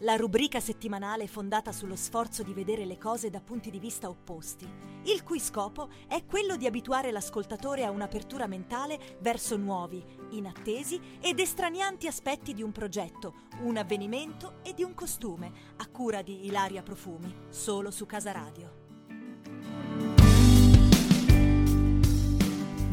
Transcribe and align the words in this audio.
la 0.00 0.16
rubrica 0.16 0.60
settimanale 0.60 1.26
fondata 1.26 1.72
sullo 1.72 1.96
sforzo 1.96 2.42
di 2.42 2.52
vedere 2.52 2.84
le 2.84 2.98
cose 2.98 3.30
da 3.30 3.40
punti 3.40 3.70
di 3.70 3.78
vista 3.78 4.08
opposti, 4.08 4.68
il 5.04 5.22
cui 5.22 5.40
scopo 5.40 5.88
è 6.06 6.24
quello 6.24 6.56
di 6.56 6.66
abituare 6.66 7.10
l'ascoltatore 7.10 7.84
a 7.84 7.90
un'apertura 7.90 8.46
mentale 8.46 9.16
verso 9.20 9.56
nuovi, 9.56 10.04
inattesi 10.30 11.00
ed 11.20 11.38
estranianti 11.38 12.06
aspetti 12.06 12.52
di 12.52 12.62
un 12.62 12.72
progetto, 12.72 13.44
un 13.62 13.76
avvenimento 13.76 14.56
e 14.62 14.74
di 14.74 14.82
un 14.82 14.94
costume, 14.94 15.52
a 15.76 15.86
cura 15.86 16.22
di 16.22 16.46
Ilaria 16.46 16.82
Profumi, 16.82 17.34
solo 17.48 17.90
su 17.90 18.04
Casa 18.04 18.32
Radio. 18.32 20.15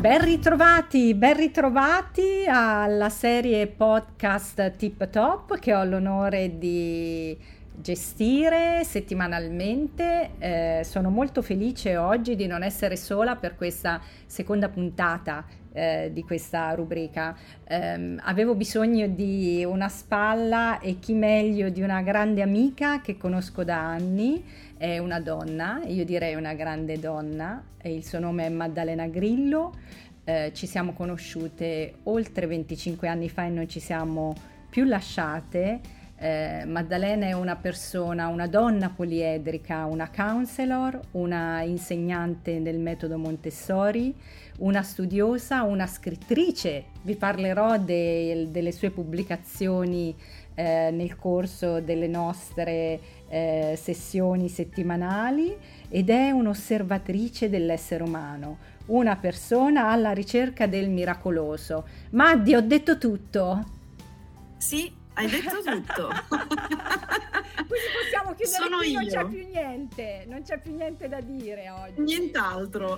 Ben 0.04 0.22
ritrovati, 0.22 1.14
ben 1.14 1.38
ritrovati 1.38 2.44
alla 2.46 3.08
serie 3.08 3.68
podcast 3.68 4.76
Tip 4.76 5.10
Top 5.10 5.58
che 5.60 5.74
ho 5.74 5.86
l'onore 5.86 6.58
di 6.58 7.38
gestire 7.74 8.84
settimanalmente. 8.84 10.32
Eh, 10.40 10.82
sono 10.84 11.10
molto 11.10 11.42
felice 11.42 11.96
oggi 11.96 12.36
di 12.36 12.48
non 12.48 12.64
essere 12.64 12.98
sola 12.98 13.38
per 13.38 13.56
questa 13.56 14.02
seconda 14.26 14.68
puntata 14.68 15.46
eh, 15.74 16.12
di 16.14 16.24
questa 16.24 16.72
rubrica. 16.74 17.36
Eh, 17.66 18.16
avevo 18.22 18.56
bisogno 18.56 19.08
di 19.08 19.66
una 19.68 19.90
spalla 19.90 20.80
e 20.80 21.00
chi 21.00 21.14
meglio 21.14 21.70
di 21.70 21.82
una 21.82 22.02
grande 22.02 22.42
amica 22.42 23.02
che 23.02 23.18
conosco 23.18 23.64
da 23.64 23.80
anni. 23.80 24.44
È 24.78 24.98
una 24.98 25.20
donna, 25.20 25.82
io 25.86 26.06
direi 26.06 26.36
una 26.36 26.54
grande 26.54 27.00
donna, 27.00 27.64
il 27.84 28.06
suo 28.06 28.20
nome 28.20 28.46
è 28.46 28.50
Maddalena 28.50 29.08
Grillo. 29.08 29.74
Eh, 30.26 30.52
ci 30.54 30.68
siamo 30.68 30.94
conosciute 30.94 31.96
oltre 32.04 32.48
25 32.48 33.08
anni 33.08 33.28
fa 33.28 33.46
e 33.46 33.50
non 33.50 33.68
ci 33.68 33.80
siamo 33.80 34.34
più 34.70 34.86
lasciate. 34.86 36.02
Eh, 36.18 36.64
Maddalena 36.66 37.26
è 37.26 37.34
una 37.34 37.58
persona, 37.58 38.28
una 38.28 38.48
donna 38.48 38.90
poliedrica, 38.90 39.86
una 39.86 40.10
counselor, 40.10 41.00
una 41.12 41.62
insegnante 41.64 42.62
del 42.62 42.80
metodo 42.80 43.18
Montessori, 43.18 44.16
una 44.60 44.84
studiosa, 44.84 45.64
una 45.64 45.88
scrittrice. 45.88 46.86
Vi 47.02 47.16
parlerò 47.16 47.78
de- 47.78 48.48
delle 48.50 48.72
sue 48.72 48.92
pubblicazioni 48.92 50.16
eh, 50.56 50.92
nel 50.92 51.16
corso 51.16 51.82
delle 51.82 52.08
nostre 52.08 53.00
eh, 53.28 53.78
sessioni 53.82 54.50
settimanali 54.50 55.56
ed 55.90 56.10
è 56.10 56.30
un'osservatrice 56.32 57.50
dell'essere 57.50 58.04
umano, 58.04 58.58
una 58.88 59.16
persona 59.16 59.90
alla 59.90 60.12
ricerca 60.12 60.68
del 60.68 60.90
miracoloso. 60.90 61.88
Maddi, 62.12 62.54
ho 62.54 62.62
detto 62.62 62.98
tutto? 62.98 63.66
Sì, 64.58 64.92
hai 65.14 65.28
detto 65.30 65.62
tutto. 65.64 66.10
Quindi 67.66 67.88
possiamo 68.04 68.34
chiudere 68.36 68.58
Sono 68.64 68.78
qui, 68.78 68.92
io. 68.92 69.00
non 69.00 69.08
c'è 69.08 69.26
più 69.28 69.48
niente, 69.52 70.26
non 70.28 70.42
c'è 70.44 70.60
più 70.60 70.76
niente 70.76 71.08
da 71.08 71.22
dire 71.22 71.70
oggi. 71.70 72.02
Nient'altro. 72.02 72.98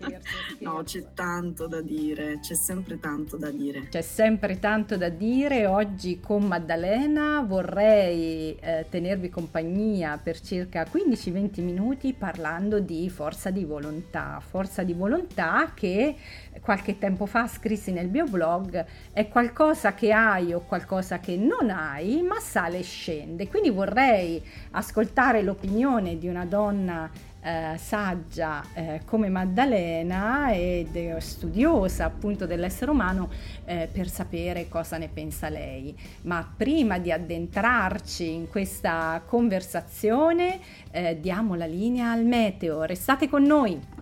scherzo, 0.00 0.28
No, 0.60 0.82
scherzo. 0.82 0.82
c'è 0.84 1.04
tanto 1.14 1.66
da 1.66 1.80
dire, 1.82 2.38
c'è 2.40 2.54
sempre 2.54 2.98
tanto 2.98 3.36
da 3.36 3.50
dire. 3.50 3.88
C'è 3.88 4.00
sempre 4.02 4.58
tanto 4.58 4.96
da 4.96 5.08
dire. 5.08 5.66
Oggi 5.66 6.18
con 6.20 6.44
Maddalena 6.44 7.42
vorrei 7.46 8.56
eh, 8.56 8.86
tenervi 8.88 9.28
compagnia 9.28 10.18
per 10.20 10.40
circa 10.40 10.84
15-20 10.90 11.60
minuti 11.62 12.12
parlando 12.12 12.80
di 12.80 13.08
forza 13.10 13.50
di 13.50 13.64
volontà. 13.64 14.40
Forza 14.44 14.82
di 14.82 14.94
volontà 14.94 15.72
che 15.74 16.16
qualche 16.60 16.98
tempo 16.98 17.26
fa 17.26 17.46
scrissi 17.46 17.92
nel 17.92 18.08
mio 18.08 18.24
blog 18.24 18.84
è 19.12 19.28
qualcosa 19.28 19.94
che 19.94 20.12
hai 20.12 20.52
o 20.52 20.60
qualcosa 20.60 21.18
che 21.18 21.36
non 21.36 21.70
hai, 21.70 22.22
ma 22.22 22.38
sale 22.40 22.78
e 22.78 22.82
scende. 22.82 23.48
Quindi 23.48 23.70
vorrei 23.70 24.42
ascoltare 24.72 25.42
l'opinione 25.42 26.18
di 26.18 26.28
una 26.28 26.44
donna 26.44 27.10
eh, 27.46 27.78
saggia 27.78 28.64
eh, 28.74 29.02
come 29.04 29.28
Maddalena 29.28 30.52
ed 30.52 30.96
è 30.96 31.20
studiosa 31.20 32.04
appunto 32.04 32.44
dell'essere 32.44 32.90
umano 32.90 33.30
eh, 33.64 33.88
per 33.90 34.08
sapere 34.08 34.68
cosa 34.68 34.98
ne 34.98 35.08
pensa 35.08 35.48
lei. 35.48 35.96
Ma 36.22 36.48
prima 36.56 36.98
di 36.98 37.12
addentrarci 37.12 38.32
in 38.32 38.48
questa 38.48 39.22
conversazione 39.24 40.58
eh, 40.90 41.20
diamo 41.20 41.54
la 41.54 41.66
linea 41.66 42.10
al 42.10 42.24
meteo. 42.24 42.82
Restate 42.82 43.28
con 43.28 43.44
noi. 43.44 43.95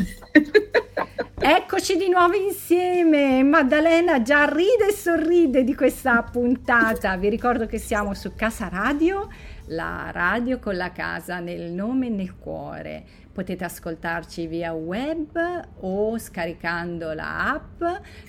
Eccoci 1.42 1.96
di 1.96 2.08
nuovo 2.08 2.34
insieme. 2.34 3.42
Maddalena 3.42 4.20
già 4.20 4.44
ride 4.44 4.88
e 4.90 4.92
sorride 4.92 5.64
di 5.64 5.74
questa 5.74 6.22
puntata. 6.22 7.16
Vi 7.16 7.28
ricordo 7.28 7.66
che 7.66 7.78
siamo 7.78 8.12
su 8.12 8.34
Casa 8.34 8.68
Radio, 8.68 9.28
la 9.68 10.10
radio 10.12 10.58
con 10.58 10.76
la 10.76 10.92
casa 10.92 11.38
nel 11.40 11.70
nome 11.70 12.08
e 12.08 12.10
nel 12.10 12.36
cuore. 12.36 13.04
Potete 13.32 13.64
ascoltarci 13.64 14.48
via 14.48 14.72
web 14.72 15.38
o 15.80 16.18
scaricando 16.18 17.12
la 17.12 17.52
app 17.52 17.82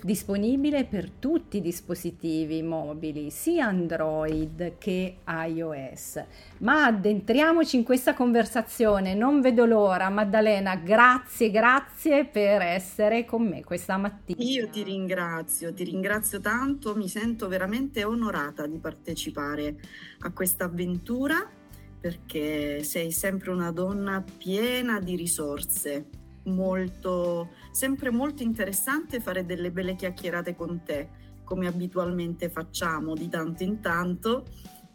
disponibile 0.04 0.86
per 0.86 1.10
tutti 1.10 1.58
i 1.58 1.62
dispositivi 1.62 2.62
mobili, 2.62 3.32
sia 3.32 3.66
Android 3.66 4.78
che 4.78 5.18
iOS. 5.28 6.24
Ma 6.60 6.86
addentriamoci 6.86 7.78
in 7.78 7.84
questa 7.84 8.14
conversazione, 8.14 9.16
non 9.16 9.42
vedo 9.42 9.66
l'ora. 9.66 10.10
Maddalena, 10.10 10.76
grazie, 10.76 11.50
grazie 11.50 12.26
per 12.26 12.62
essere 12.62 13.26
con 13.26 13.44
me 13.44 13.64
questa 13.64 13.98
mattina. 13.98 14.42
Io 14.44 14.70
ti 14.70 14.84
ringrazio, 14.84 15.74
ti 15.74 15.84
ringrazio 15.84 16.40
tanto, 16.40 16.96
mi 16.96 17.08
sento 17.08 17.48
veramente 17.48 18.04
onorata 18.04 18.68
di 18.68 18.78
partecipare 18.78 19.76
a 20.20 20.32
questa 20.32 20.66
avventura 20.66 21.60
perché 22.02 22.84
sei 22.84 23.12
sempre 23.12 23.52
una 23.52 23.72
donna 23.72 24.24
piena 24.38 25.00
di 25.00 25.16
risorse, 25.16 26.08
molto, 26.46 27.50
sempre 27.72 28.10
molto 28.10 28.42
interessante 28.42 29.20
fare 29.20 29.46
delle 29.46 29.70
belle 29.70 29.96
chiacchierate 29.96 30.56
con 30.56 30.82
te, 30.84 31.08
come 31.44 31.68
abitualmente 31.68 32.50
facciamo 32.50 33.14
di 33.14 33.30
tanto 33.30 33.62
in 33.64 33.80
tanto. 33.82 34.46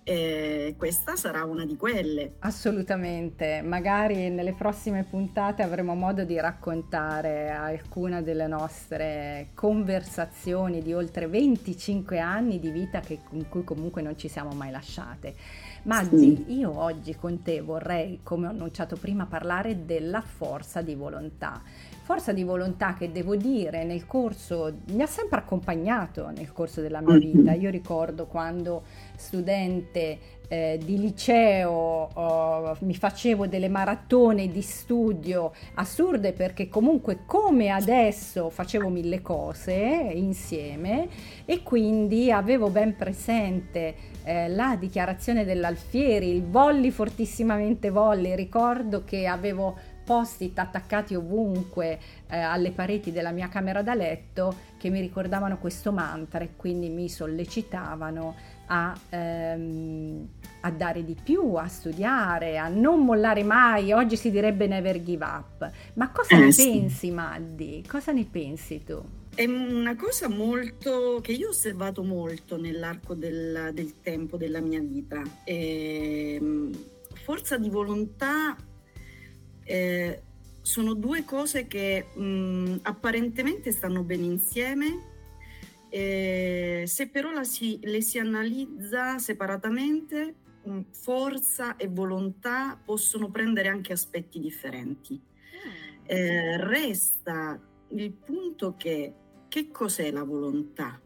E 0.08 0.76
questa 0.78 1.16
sarà 1.16 1.44
una 1.44 1.64
di 1.64 1.74
quelle. 1.76 2.36
Assolutamente, 2.40 3.60
magari 3.62 4.28
nelle 4.30 4.52
prossime 4.52 5.02
puntate 5.02 5.62
avremo 5.62 5.96
modo 5.96 6.22
di 6.22 6.38
raccontare 6.38 7.50
alcune 7.50 8.22
delle 8.22 8.46
nostre 8.46 9.48
conversazioni 9.54 10.80
di 10.80 10.92
oltre 10.92 11.26
25 11.26 12.20
anni 12.20 12.60
di 12.60 12.70
vita 12.70 13.00
che, 13.00 13.18
con 13.28 13.48
cui 13.48 13.64
comunque 13.64 14.00
non 14.00 14.16
ci 14.16 14.28
siamo 14.28 14.50
mai 14.50 14.70
lasciate. 14.70 15.34
Maggi, 15.86 16.46
io 16.48 16.76
oggi 16.76 17.14
con 17.14 17.42
te 17.42 17.60
vorrei, 17.60 18.18
come 18.24 18.48
ho 18.48 18.50
annunciato 18.50 18.96
prima, 18.96 19.26
parlare 19.26 19.84
della 19.84 20.20
forza 20.20 20.82
di 20.82 20.96
volontà. 20.96 21.62
Forza 22.02 22.32
di 22.32 22.42
volontà 22.42 22.94
che 22.94 23.12
devo 23.12 23.36
dire 23.36 23.84
nel 23.84 24.04
corso, 24.04 24.78
mi 24.88 25.02
ha 25.02 25.06
sempre 25.06 25.38
accompagnato 25.38 26.28
nel 26.30 26.52
corso 26.52 26.80
della 26.80 27.00
mia 27.00 27.18
vita. 27.18 27.52
Io 27.52 27.70
ricordo 27.70 28.26
quando 28.26 28.82
studente 29.16 30.34
eh, 30.48 30.78
di 30.82 30.98
liceo 30.98 31.70
oh, 32.12 32.76
mi 32.80 32.94
facevo 32.94 33.46
delle 33.46 33.68
maratone 33.68 34.48
di 34.48 34.62
studio 34.62 35.52
assurde 35.74 36.32
perché 36.32 36.68
comunque 36.68 37.24
come 37.26 37.70
adesso 37.70 38.48
facevo 38.50 38.88
mille 38.88 39.22
cose 39.22 39.74
insieme 39.74 41.08
e 41.44 41.62
quindi 41.62 42.30
avevo 42.30 42.70
ben 42.70 42.94
presente 42.94 43.94
eh, 44.24 44.48
la 44.48 44.76
dichiarazione 44.78 45.44
dell'Alfieri, 45.44 46.28
il 46.28 46.44
volli 46.44 46.90
fortissimamente 46.90 47.90
volli, 47.90 48.34
ricordo 48.34 49.04
che 49.04 49.26
avevo 49.26 49.76
post-it 50.06 50.56
attaccati 50.58 51.16
ovunque 51.16 51.98
eh, 52.28 52.38
alle 52.38 52.70
pareti 52.70 53.10
della 53.10 53.32
mia 53.32 53.48
camera 53.48 53.82
da 53.82 53.94
letto 53.94 54.54
che 54.78 54.88
mi 54.88 55.00
ricordavano 55.00 55.58
questo 55.58 55.90
mantra 55.90 56.44
e 56.44 56.50
quindi 56.54 56.88
mi 56.88 57.08
sollecitavano 57.08 58.34
a, 58.66 58.96
ehm, 59.10 60.28
a, 60.60 60.70
dare 60.70 61.04
di 61.04 61.16
più, 61.20 61.54
a 61.54 61.66
studiare, 61.68 62.58
a 62.58 62.68
non 62.68 63.04
mollare 63.04 63.42
mai. 63.42 63.92
Oggi 63.92 64.16
si 64.16 64.30
direbbe 64.30 64.66
never 64.66 65.02
give 65.02 65.24
up. 65.24 65.70
Ma 65.94 66.10
cosa 66.10 66.36
eh, 66.36 66.40
ne 66.40 66.52
sì. 66.52 66.70
pensi, 66.70 67.10
Maddi? 67.10 67.84
Cosa 67.86 68.12
ne 68.12 68.24
pensi 68.24 68.82
tu? 68.84 69.02
È 69.34 69.44
una 69.44 69.96
cosa 69.96 70.28
molto 70.28 71.20
che 71.22 71.32
io 71.32 71.48
ho 71.48 71.50
osservato 71.50 72.02
molto 72.02 72.56
nell'arco 72.58 73.14
del, 73.14 73.70
del 73.74 74.00
tempo 74.00 74.36
della 74.36 74.60
mia 74.60 74.80
vita. 74.80 75.22
E, 75.44 76.38
ehm, 76.40 76.70
forza 77.22 77.58
di 77.58 77.68
volontà 77.68 78.56
eh, 79.64 80.20
sono 80.62 80.94
due 80.94 81.24
cose 81.24 81.66
che 81.66 82.06
mh, 82.14 82.78
apparentemente 82.82 83.72
stanno 83.72 84.02
bene 84.02 84.24
insieme, 84.24 85.15
eh, 85.96 86.82
se 86.86 87.08
però 87.08 87.42
si, 87.42 87.78
le 87.84 88.02
si 88.02 88.18
analizza 88.18 89.18
separatamente, 89.18 90.34
mh, 90.62 90.80
forza 90.90 91.76
e 91.76 91.88
volontà 91.88 92.78
possono 92.84 93.30
prendere 93.30 93.68
anche 93.68 93.94
aspetti 93.94 94.38
differenti. 94.38 95.14
Mm. 95.14 96.04
Eh, 96.04 96.56
resta 96.58 97.58
il 97.88 98.12
punto 98.12 98.74
che 98.76 99.14
che 99.48 99.70
cos'è 99.70 100.10
la 100.10 100.24
volontà? 100.24 101.00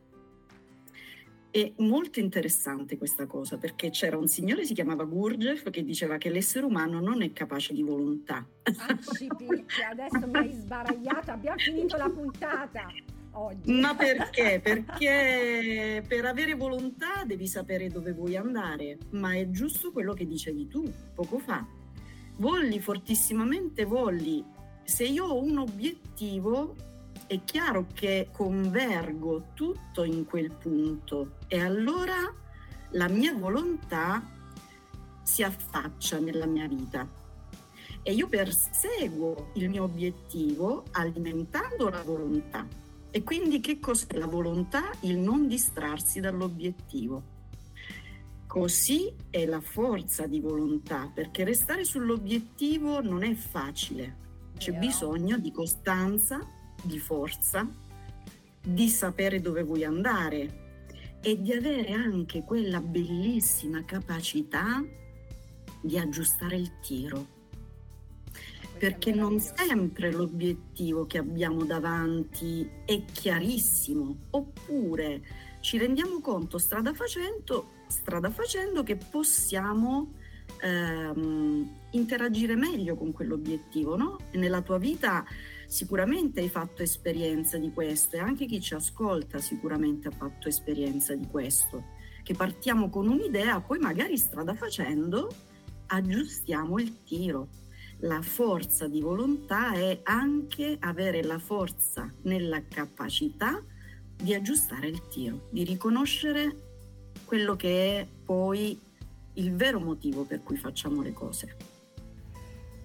È 1.53 1.73
molto 1.77 2.19
interessante 2.19 2.99
questa 2.99 3.27
cosa 3.27 3.59
perché 3.59 3.91
c'era 3.91 4.17
un 4.17 4.27
signore, 4.27 4.65
si 4.65 4.75
chiamava 4.75 5.05
Gurdjieff, 5.05 5.71
che 5.71 5.85
diceva 5.85 6.17
che 6.17 6.31
l'essere 6.31 6.65
umano 6.65 7.01
non 7.01 7.23
è 7.23 7.33
capace 7.33 7.75
di 7.75 7.83
volontà. 7.85 8.45
Accipicchia, 8.63 9.91
adesso 9.91 10.27
mi 10.27 10.37
hai 10.37 10.53
sbaragliato, 10.53 11.31
abbiamo 11.31 11.59
finito 11.59 11.97
la 11.97 12.11
puntata. 12.11 12.87
Oggi. 13.33 13.73
Ma 13.73 13.95
perché? 13.95 14.61
Perché 14.63 16.05
per 16.07 16.25
avere 16.25 16.55
volontà 16.55 17.25
devi 17.25 17.47
sapere 17.47 17.89
dove 17.89 18.13
vuoi 18.13 18.37
andare, 18.37 18.99
ma 19.11 19.35
è 19.35 19.49
giusto 19.51 19.93
quello 19.93 20.15
che 20.15 20.27
dicevi 20.27 20.67
tu 20.67 20.91
poco 21.15 21.39
fa. 21.39 21.65
Volli 22.37 22.81
fortissimamente, 22.81 23.85
volli. 23.85 24.45
Se 24.83 25.05
io 25.05 25.27
ho 25.27 25.43
un 25.43 25.59
obiettivo, 25.59 26.75
è 27.27 27.41
chiaro 27.45 27.87
che 27.93 28.29
convergo 28.33 29.51
tutto 29.55 30.03
in 30.03 30.25
quel 30.25 30.51
punto 30.51 31.37
e 31.47 31.61
allora 31.61 32.17
la 32.91 33.09
mia 33.09 33.33
volontà 33.35 34.21
si 35.23 35.45
affaccia 35.45 36.19
nella 36.19 36.47
mia 36.47 36.67
vita 36.67 37.09
e 38.03 38.13
io 38.13 38.27
perseguo 38.27 39.51
il 39.55 39.69
mio 39.69 39.85
obiettivo 39.85 40.85
alimentando 40.91 41.89
la 41.89 42.03
volontà. 42.03 42.67
E 43.13 43.25
quindi 43.25 43.59
che 43.61 43.81
cos'è 43.81 44.17
la 44.17 44.27
volontà? 44.27 44.91
Il 45.01 45.19
non 45.19 45.49
distrarsi 45.49 46.21
dall'obiettivo. 46.21 47.39
Così 48.47 49.13
è 49.31 49.47
la 49.47 49.61
forza 49.61 50.27
di 50.27 50.41
volontà, 50.41 51.11
perché 51.13 51.43
restare 51.43 51.85
sull'obiettivo 51.85 53.01
non 53.01 53.25
è 53.25 53.35
facile. 53.35 54.17
C'è 54.59 54.73
bisogno 54.73 55.39
di 55.39 55.51
costanza, 55.51 56.41
di 56.83 56.99
forza, 56.99 57.69
di 58.63 58.89
sapere 58.89 59.41
dove 59.41 59.63
vuoi 59.63 59.85
andare 59.85 61.19
e 61.21 61.41
di 61.41 61.53
avere 61.53 61.93
anche 61.93 62.45
quella 62.45 62.81
bellissima 62.81 63.85
capacità 63.85 64.85
di 65.81 65.99
aggiustare 65.99 66.57
il 66.57 66.79
tiro. 66.81 67.39
Perché 68.81 69.13
non 69.13 69.39
sempre 69.39 70.11
l'obiettivo 70.11 71.07
che 71.07 71.19
abbiamo 71.19 71.65
davanti 71.65 72.67
è 72.87 73.05
chiarissimo, 73.05 74.29
oppure 74.31 75.21
ci 75.61 75.77
rendiamo 75.77 76.23
conto 76.23 76.57
strada 76.57 76.95
facendo, 76.95 77.73
strada 77.89 78.31
facendo 78.31 78.83
che 78.83 78.97
possiamo 78.97 80.15
ehm, 80.63 81.69
interagire 81.91 82.57
meglio 82.57 82.95
con 82.95 83.13
quell'obiettivo, 83.13 83.99
no? 83.99 84.17
E 84.31 84.39
nella 84.39 84.63
tua 84.63 84.79
vita 84.79 85.27
sicuramente 85.67 86.41
hai 86.41 86.49
fatto 86.49 86.83
esperienza 86.83 87.59
di 87.59 87.71
questo 87.73 88.17
e 88.17 88.21
anche 88.21 88.47
chi 88.47 88.63
ci 88.63 88.73
ascolta 88.73 89.41
sicuramente 89.41 90.09
ha 90.09 90.13
fatto 90.13 90.49
esperienza 90.49 91.15
di 91.15 91.27
questo, 91.27 91.85
che 92.23 92.33
partiamo 92.33 92.89
con 92.89 93.09
un'idea, 93.09 93.61
poi 93.61 93.79
magari 93.79 94.17
strada 94.17 94.55
facendo 94.55 95.29
aggiustiamo 95.89 96.79
il 96.79 97.03
tiro. 97.05 97.49
La 98.01 98.23
forza 98.23 98.89
di 98.89 99.01
volontà 99.01 99.75
è 99.75 100.01
anche 100.05 100.77
avere 100.81 101.23
la 101.23 101.39
forza 101.39 102.11
nella 102.23 102.63
capacità 102.67 103.63
di 104.17 104.35
aggiustare 104.35 104.89
il 104.89 105.07
tiro, 105.09 105.49
di 105.51 105.65
riconoscere 105.65 106.69
quello 107.27 107.57
che 107.57 108.01
è 108.01 108.07
poi 108.25 108.79
il 109.35 109.55
vero 109.55 109.81
motivo 109.81 110.25
per 110.25 110.43
cui 110.43 110.57
facciamo 110.57 111.03
le 111.03 111.13
cose. 111.13 111.57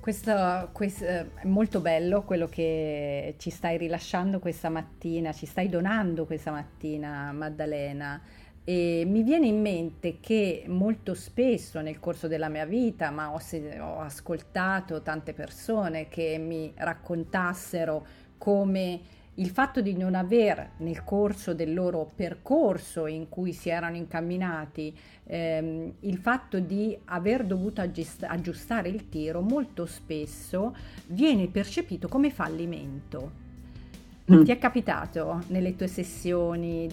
Questo, 0.01 0.69
questo, 0.71 1.03
è 1.05 1.27
molto 1.45 1.79
bello 1.79 2.23
quello 2.23 2.47
che 2.47 3.35
ci 3.37 3.49
stai 3.49 3.77
rilasciando 3.77 4.39
questa 4.39 4.69
mattina, 4.69 5.31
ci 5.31 5.45
stai 5.45 5.67
donando 5.67 6.25
questa 6.25 6.51
mattina, 6.51 7.31
Maddalena. 7.31 8.21
E 8.67 9.03
mi 9.05 9.21
viene 9.21 9.45
in 9.45 9.61
mente 9.61 10.17
che 10.19 10.63
molto 10.67 11.13
spesso 11.13 11.81
nel 11.81 11.99
corso 11.99 12.27
della 12.27 12.49
mia 12.49 12.65
vita, 12.65 13.11
ma 13.11 13.31
ho, 13.31 13.39
ho 13.79 13.99
ascoltato 13.99 15.03
tante 15.03 15.33
persone 15.33 16.07
che 16.07 16.37
mi 16.39 16.73
raccontassero 16.75 18.05
come 18.39 19.01
il 19.35 19.49
fatto 19.49 19.81
di 19.81 19.95
non 19.95 20.15
aver 20.15 20.71
nel 20.77 21.03
corso 21.03 21.53
del 21.53 21.73
loro 21.73 22.09
percorso 22.15 23.05
in 23.07 23.27
cui 23.27 23.51
si 23.53 23.69
erano 23.69 23.97
incamminati, 23.97 24.97
ehm, 25.25 25.93
il 26.01 26.17
fatto 26.17 26.59
di 26.59 26.97
aver 27.05 27.43
dovuto 27.45 27.81
aggiust- 27.81 28.23
aggiustare 28.23 28.89
il 28.89 29.09
tiro 29.09 29.41
molto 29.41 29.85
spesso 29.85 30.75
viene 31.07 31.47
percepito 31.47 32.07
come 32.07 32.31
fallimento. 32.31 33.43
Mm. 34.31 34.43
Ti 34.43 34.51
è 34.51 34.57
capitato 34.57 35.43
nelle 35.47 35.75
tue 35.75 35.87
sessioni? 35.87 36.89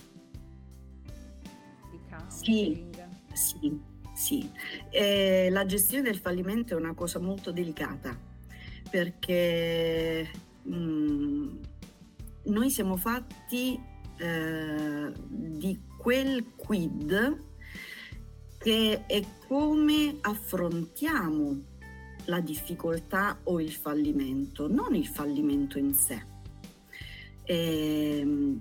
Sì, 2.43 2.85
sì, 3.33 3.81
sì. 4.15 4.51
Eh, 4.91 5.49
la 5.51 5.65
gestione 5.65 6.03
del 6.03 6.19
fallimento 6.19 6.75
è 6.75 6.77
una 6.77 6.95
cosa 6.95 7.19
molto 7.19 7.53
delicata 7.53 8.19
perché... 8.91 10.29
Mm, 10.69 11.57
noi 12.45 12.71
siamo 12.71 12.97
fatti 12.97 13.79
eh, 14.17 15.13
di 15.29 15.81
quel 15.97 16.55
quid 16.57 17.51
che 18.59 19.05
è 19.07 19.23
come 19.47 20.17
affrontiamo 20.21 21.71
la 22.27 22.41
difficoltà 22.41 23.39
o 23.45 23.61
il 23.61 23.73
fallimento, 23.73 24.69
non 24.69 24.95
il 24.95 25.07
fallimento 25.07 25.79
in 25.79 25.95
sé. 25.95 26.25
E, 27.45 28.19
ehm, 28.21 28.61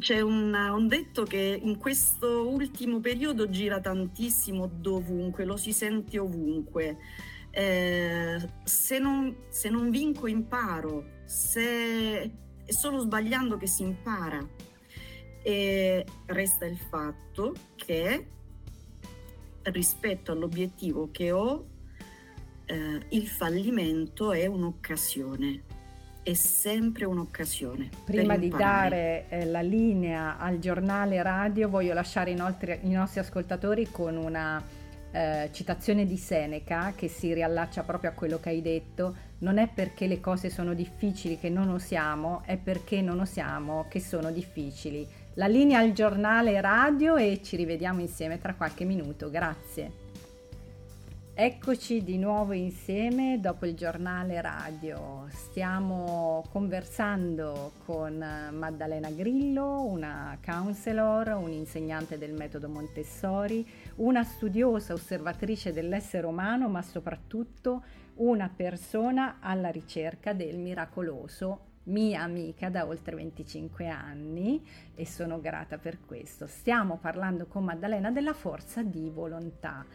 c'è 0.00 0.20
un, 0.20 0.52
un, 0.52 0.88
detto 0.88 1.22
che 1.24 1.60
in 1.62 1.78
questo 1.78 2.48
ultimo 2.48 2.98
periodo 3.00 3.48
gira 3.48 3.80
tantissimo 3.80 4.66
dovunque, 4.66 5.44
lo 5.44 5.56
si 5.56 5.72
sente 5.72 6.18
ovunque. 6.18 6.96
Eh, 7.50 8.48
se, 8.64 8.98
non, 8.98 9.36
se 9.48 9.68
non 9.68 9.90
vinco 9.90 10.26
imparo, 10.26 11.20
se 11.24 12.22
è 12.64 12.72
solo 12.72 12.98
sbagliando 12.98 13.56
che 13.56 13.66
si 13.66 13.82
impara. 13.82 14.44
E 15.42 16.04
resta 16.26 16.66
il 16.66 16.76
fatto 16.76 17.54
che 17.76 18.26
rispetto 19.62 20.32
all'obiettivo 20.32 21.10
che 21.10 21.30
ho, 21.30 21.66
eh, 22.64 23.00
il 23.10 23.28
fallimento 23.28 24.32
è 24.32 24.46
un'occasione, 24.46 25.62
è 26.30 26.34
sempre 26.34 27.04
un'occasione. 27.04 27.88
Prima 28.04 28.36
di 28.36 28.48
dare 28.48 29.26
eh, 29.28 29.44
la 29.46 29.60
linea 29.60 30.38
al 30.38 30.58
giornale 30.58 31.22
radio, 31.22 31.68
voglio 31.68 31.94
lasciare 31.94 32.30
i 32.30 32.34
nostri, 32.34 32.78
i 32.82 32.90
nostri 32.90 33.20
ascoltatori 33.20 33.90
con 33.90 34.16
una 34.16 34.62
eh, 35.12 35.48
citazione 35.52 36.06
di 36.06 36.16
Seneca 36.16 36.92
che 36.94 37.08
si 37.08 37.32
riallaccia 37.34 37.82
proprio 37.82 38.10
a 38.10 38.12
quello 38.14 38.38
che 38.38 38.50
hai 38.50 38.62
detto, 38.62 39.28
non 39.38 39.58
è 39.58 39.68
perché 39.68 40.06
le 40.06 40.20
cose 40.20 40.50
sono 40.50 40.74
difficili 40.74 41.38
che 41.38 41.48
non 41.48 41.68
osiamo, 41.68 42.42
è 42.44 42.56
perché 42.56 43.00
non 43.00 43.20
osiamo 43.20 43.86
che 43.88 44.00
sono 44.00 44.30
difficili. 44.30 45.06
La 45.34 45.46
linea 45.46 45.78
al 45.78 45.92
giornale 45.92 46.60
radio 46.60 47.16
e 47.16 47.40
ci 47.42 47.56
rivediamo 47.56 48.00
insieme 48.00 48.40
tra 48.40 48.54
qualche 48.54 48.84
minuto. 48.84 49.30
Grazie. 49.30 50.09
Eccoci 51.42 52.04
di 52.04 52.18
nuovo 52.18 52.52
insieme 52.52 53.40
dopo 53.40 53.64
il 53.64 53.74
giornale 53.74 54.42
radio. 54.42 55.24
Stiamo 55.30 56.44
conversando 56.50 57.72
con 57.86 58.18
Maddalena 58.52 59.08
Grillo, 59.10 59.86
una 59.86 60.38
counselor, 60.44 61.28
un'insegnante 61.28 62.18
del 62.18 62.34
metodo 62.34 62.68
Montessori, 62.68 63.66
una 63.96 64.22
studiosa 64.22 64.92
osservatrice 64.92 65.72
dell'essere 65.72 66.26
umano, 66.26 66.68
ma 66.68 66.82
soprattutto 66.82 67.84
una 68.16 68.52
persona 68.54 69.38
alla 69.40 69.70
ricerca 69.70 70.34
del 70.34 70.58
miracoloso 70.58 71.68
mia 71.84 72.20
amica 72.20 72.68
da 72.68 72.86
oltre 72.86 73.16
25 73.16 73.88
anni 73.88 74.62
e 74.94 75.06
sono 75.06 75.40
grata 75.40 75.78
per 75.78 76.00
questo. 76.04 76.46
Stiamo 76.46 76.98
parlando 76.98 77.46
con 77.46 77.64
Maddalena 77.64 78.10
della 78.10 78.34
forza 78.34 78.82
di 78.82 79.08
volontà 79.08 79.86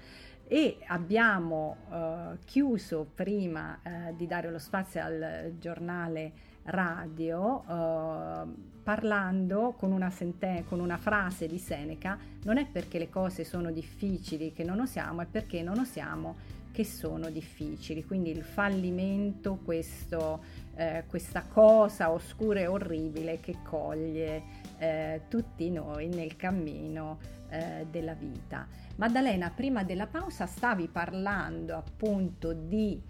e 0.47 0.77
abbiamo 0.87 1.77
eh, 1.91 2.37
chiuso 2.45 3.07
prima 3.13 3.79
eh, 3.81 4.15
di 4.15 4.27
dare 4.27 4.51
lo 4.51 4.59
spazio 4.59 5.01
al 5.03 5.53
giornale 5.59 6.53
radio 6.65 7.63
eh, 7.67 8.73
parlando 8.83 9.73
con 9.77 9.91
una, 9.91 10.09
senten- 10.09 10.65
con 10.65 10.79
una 10.79 10.97
frase 10.97 11.47
di 11.47 11.57
Seneca 11.57 12.17
non 12.43 12.57
è 12.57 12.67
perché 12.67 12.99
le 12.99 13.09
cose 13.09 13.43
sono 13.43 13.71
difficili 13.71 14.53
che 14.53 14.63
non 14.63 14.79
osiamo 14.79 15.21
è 15.21 15.25
perché 15.25 15.63
non 15.63 15.79
osiamo 15.79 16.35
che 16.71 16.83
sono 16.83 17.29
difficili 17.29 18.03
quindi 18.03 18.29
il 18.29 18.43
fallimento 18.43 19.59
questo, 19.63 20.43
eh, 20.75 21.05
questa 21.07 21.43
cosa 21.43 22.11
oscura 22.11 22.59
e 22.59 22.67
orribile 22.67 23.39
che 23.39 23.57
coglie 23.63 24.43
eh, 24.77 25.21
tutti 25.27 25.69
noi 25.69 26.07
nel 26.07 26.35
cammino 26.35 27.19
eh, 27.49 27.85
della 27.89 28.13
vita. 28.13 28.67
Maddalena, 28.97 29.49
prima 29.49 29.83
della 29.83 30.07
pausa 30.07 30.45
stavi 30.45 30.87
parlando 30.87 31.75
appunto 31.75 32.53
di 32.53 33.01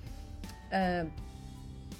eh, 0.69 1.09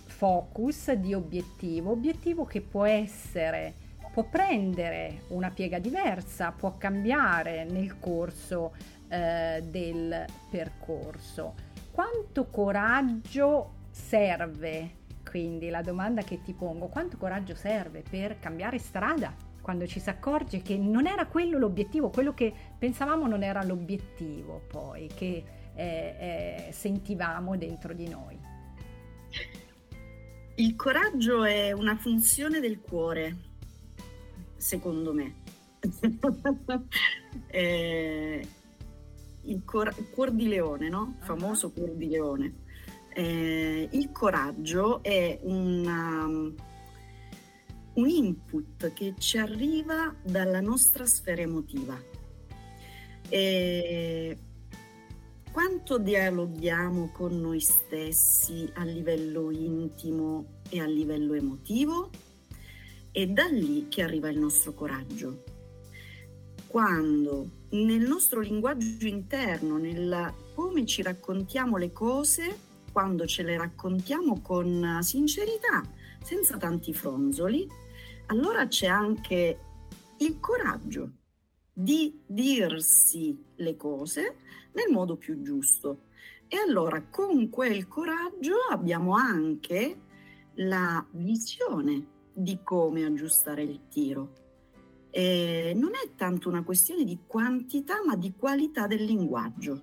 focus, 0.06 0.92
di 0.94 1.14
obiettivo, 1.14 1.92
obiettivo 1.92 2.46
che 2.46 2.62
può 2.62 2.86
essere, 2.86 3.74
può 4.12 4.24
prendere 4.24 5.24
una 5.30 5.52
piega 5.52 5.78
diversa, 5.78 6.52
può 6.52 6.78
cambiare 6.78 7.66
nel 7.66 8.00
corso 8.00 8.74
eh, 9.10 9.62
del 9.66 10.26
percorso. 10.50 11.54
Quanto 11.92 12.46
coraggio 12.46 13.74
serve? 13.92 15.04
Quindi 15.30 15.70
la 15.70 15.82
domanda 15.82 16.22
che 16.22 16.42
ti 16.42 16.54
pongo, 16.54 16.88
quanto 16.88 17.18
coraggio 17.18 17.56
serve 17.56 18.04
per 18.08 18.40
cambiare 18.40 18.78
strada? 18.80 19.45
Quando 19.66 19.88
ci 19.88 20.00
si 20.00 20.12
accorge 20.12 20.62
che 20.62 20.78
non 20.78 21.08
era 21.08 21.26
quello 21.26 21.58
l'obiettivo, 21.58 22.12
quello 22.12 22.36
che 22.36 22.54
pensavamo 22.78 23.26
non 23.26 23.42
era 23.42 23.64
l'obiettivo 23.64 24.62
poi 24.68 25.08
che 25.08 25.44
eh, 25.74 26.66
eh, 26.68 26.72
sentivamo 26.72 27.58
dentro 27.58 27.92
di 27.96 28.08
noi. 28.08 28.38
Il 30.58 30.76
coraggio 30.76 31.46
è 31.46 31.72
una 31.72 31.98
funzione 31.98 32.60
del 32.60 32.80
cuore, 32.80 33.38
secondo 34.56 35.16
me. 35.16 35.34
eh, 37.48 38.48
il, 39.42 39.64
cor- 39.66 40.12
cuor 40.12 40.30
di 40.30 40.48
leone, 40.48 40.90
no? 40.90 41.16
Il 41.18 41.26
famoso 41.26 41.72
cuor 41.72 41.90
di 41.96 42.08
leone. 42.08 42.54
Eh, 43.16 43.90
il 43.94 44.12
coraggio 44.12 45.02
è 45.02 45.40
una 45.42 46.28
un 47.96 48.10
input 48.10 48.94
che 48.94 49.16
ci 49.18 49.38
arriva 49.38 50.14
dalla 50.24 50.62
nostra 50.62 51.06
sfera 51.06 51.42
emotiva. 51.42 51.98
E 53.30 54.38
quanto 55.52 55.98
dialoghiamo 55.98 57.12
con 57.12 57.40
noi 57.40 57.60
stessi 57.60 58.70
a 58.76 58.84
livello 58.84 59.50
intimo 59.52 60.62
e 60.70 60.82
a 60.82 60.86
livello 60.86 61.34
emotivo? 61.34 62.10
È 63.12 63.26
da 63.28 63.46
lì 63.46 63.88
che 63.88 64.02
arriva 64.02 64.30
il 64.30 64.40
nostro 64.40 64.74
coraggio. 64.74 65.44
Quando 66.68 67.64
nel 67.70 68.06
nostro 68.06 68.42
linguaggio 68.42 69.08
interno, 69.08 69.78
nel 69.78 70.34
come 70.54 70.86
ci 70.86 71.02
raccontiamo 71.02 71.78
le 71.78 71.94
cose, 71.94 72.58
quando 72.92 73.26
ce 73.26 73.44
le 73.44 73.58
raccontiamo 73.58 74.42
con 74.42 75.00
sincerità, 75.02 75.82
senza 76.22 76.58
tanti 76.58 76.94
fronzoli, 76.94 77.70
allora 78.28 78.68
c'è 78.68 78.88
anche 78.88 79.60
il 80.18 80.40
coraggio 80.40 81.12
di 81.72 82.22
dirsi 82.26 83.38
le 83.56 83.76
cose 83.76 84.38
nel 84.74 84.92
modo 84.92 85.16
più 85.18 85.42
giusto. 85.42 86.04
E 86.48 86.58
allora 86.58 87.02
con 87.10 87.50
quel 87.50 87.88
coraggio 87.88 88.56
abbiamo 88.70 89.16
anche 89.16 89.98
la 90.56 91.06
visione 91.12 92.08
di 92.34 92.60
come 92.64 93.04
aggiustare 93.04 93.64
il 93.64 93.88
tiro. 93.90 94.44
E 95.10 95.74
non 95.76 95.92
è 95.96 96.16
tanto 96.16 96.50
una 96.50 96.64
questione 96.64 97.04
di 97.04 97.20
quantità, 97.26 97.96
ma 98.06 98.16
di 98.16 98.34
qualità 98.38 98.86
del 98.86 99.04
linguaggio, 99.04 99.82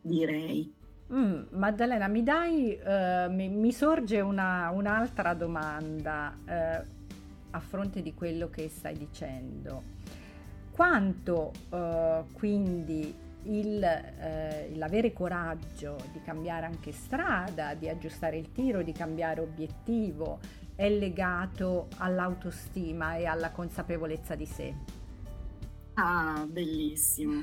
direi. 0.00 0.72
Mm, 1.12 1.42
Maddalena, 1.50 2.08
mi 2.08 2.22
dai, 2.22 2.78
uh, 2.82 3.30
mi, 3.30 3.48
mi, 3.48 3.72
sorge 3.72 4.20
una, 4.20 4.70
un'altra 4.70 5.34
domanda. 5.34 6.36
Uh, 6.44 6.95
a 7.50 7.60
fronte 7.60 8.02
di 8.02 8.14
quello 8.14 8.50
che 8.50 8.68
stai 8.68 8.96
dicendo. 8.96 9.82
Quanto 10.70 11.52
eh, 11.70 12.24
quindi 12.32 13.14
il, 13.44 13.82
eh, 13.82 14.72
l'avere 14.74 15.12
coraggio 15.12 15.96
di 16.12 16.20
cambiare 16.22 16.66
anche 16.66 16.92
strada, 16.92 17.74
di 17.74 17.88
aggiustare 17.88 18.36
il 18.36 18.52
tiro, 18.52 18.82
di 18.82 18.92
cambiare 18.92 19.40
obiettivo, 19.40 20.38
è 20.74 20.88
legato 20.90 21.88
all'autostima 21.96 23.16
e 23.16 23.26
alla 23.26 23.50
consapevolezza 23.50 24.34
di 24.34 24.46
sé? 24.46 24.74
Ah, 25.94 26.46
bellissimo. 26.46 27.42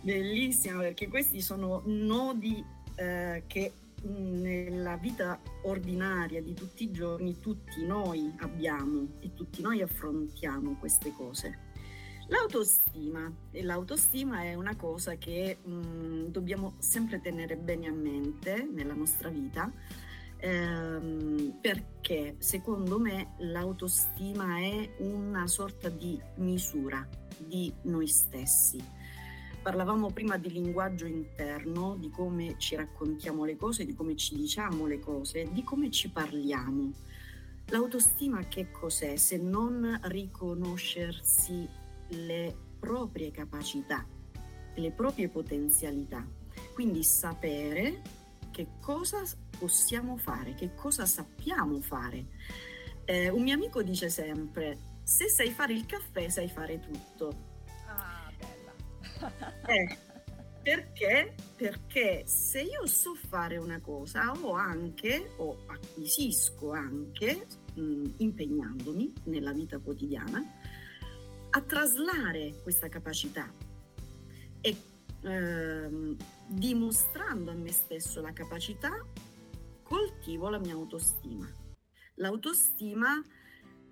bellissimo 0.00 0.80
perché 0.80 1.08
questi 1.08 1.40
sono 1.42 1.82
nodi 1.84 2.64
eh, 2.94 3.42
che 3.46 3.72
nella 4.02 4.96
vita 4.96 5.40
ordinaria 5.62 6.42
di 6.42 6.54
tutti 6.54 6.84
i 6.84 6.90
giorni 6.90 7.38
tutti 7.40 7.84
noi 7.84 8.32
abbiamo 8.38 9.08
e 9.20 9.34
tutti 9.34 9.62
noi 9.62 9.82
affrontiamo 9.82 10.76
queste 10.78 11.12
cose. 11.12 11.66
L'autostima, 12.28 13.32
e 13.50 13.62
l'autostima 13.62 14.42
è 14.42 14.54
una 14.54 14.76
cosa 14.76 15.16
che 15.16 15.58
mh, 15.62 16.26
dobbiamo 16.26 16.74
sempre 16.78 17.20
tenere 17.20 17.56
bene 17.56 17.86
a 17.86 17.92
mente 17.92 18.68
nella 18.70 18.92
nostra 18.92 19.30
vita 19.30 19.72
ehm, 20.36 21.58
perché 21.60 22.36
secondo 22.38 22.98
me 22.98 23.34
l'autostima 23.38 24.58
è 24.58 24.90
una 24.98 25.46
sorta 25.46 25.88
di 25.88 26.20
misura 26.36 27.06
di 27.38 27.72
noi 27.82 28.06
stessi 28.06 28.82
Parlavamo 29.68 30.10
prima 30.12 30.38
di 30.38 30.50
linguaggio 30.50 31.04
interno, 31.04 31.94
di 31.98 32.08
come 32.08 32.54
ci 32.56 32.74
raccontiamo 32.74 33.44
le 33.44 33.54
cose, 33.54 33.84
di 33.84 33.94
come 33.94 34.16
ci 34.16 34.34
diciamo 34.34 34.86
le 34.86 34.98
cose, 34.98 35.52
di 35.52 35.62
come 35.62 35.90
ci 35.90 36.08
parliamo. 36.08 36.90
L'autostima 37.66 38.44
che 38.48 38.70
cos'è 38.70 39.16
se 39.16 39.36
non 39.36 40.00
riconoscersi 40.04 41.68
le 42.08 42.56
proprie 42.80 43.30
capacità, 43.30 44.06
le 44.74 44.90
proprie 44.90 45.28
potenzialità? 45.28 46.26
Quindi 46.72 47.02
sapere 47.02 48.00
che 48.50 48.68
cosa 48.80 49.22
possiamo 49.58 50.16
fare, 50.16 50.54
che 50.54 50.74
cosa 50.74 51.04
sappiamo 51.04 51.78
fare. 51.82 52.24
Eh, 53.04 53.28
un 53.28 53.42
mio 53.42 53.52
amico 53.52 53.82
dice 53.82 54.08
sempre, 54.08 54.78
se 55.02 55.28
sai 55.28 55.50
fare 55.50 55.74
il 55.74 55.84
caffè 55.84 56.30
sai 56.30 56.48
fare 56.48 56.80
tutto. 56.80 57.47
Eh, 59.66 59.98
perché? 60.62 61.34
Perché 61.56 62.24
se 62.26 62.62
io 62.62 62.86
so 62.86 63.14
fare 63.14 63.56
una 63.56 63.80
cosa 63.80 64.32
ho 64.32 64.52
anche, 64.52 65.32
o 65.36 65.64
acquisisco 65.66 66.72
anche, 66.72 67.46
mh, 67.74 68.04
impegnandomi 68.18 69.12
nella 69.24 69.52
vita 69.52 69.78
quotidiana, 69.78 70.42
a 71.50 71.60
traslare 71.62 72.60
questa 72.62 72.88
capacità 72.88 73.50
e 74.60 74.76
ehm, 75.22 76.16
dimostrando 76.46 77.50
a 77.50 77.54
me 77.54 77.72
stesso 77.72 78.20
la 78.20 78.32
capacità, 78.32 79.04
coltivo 79.82 80.48
la 80.50 80.58
mia 80.58 80.74
autostima. 80.74 81.50
L'autostima 82.16 83.22